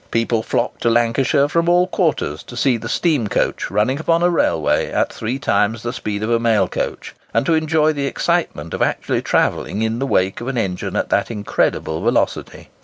[0.09, 4.31] People flocked to Lancashire from all quarters to see the steam coach running upon a
[4.31, 8.81] railway at three times the speed of a mailcoach, and to enjoy the excitement of
[8.81, 12.71] actually travelling in the wake of an engine at that incredible velocity.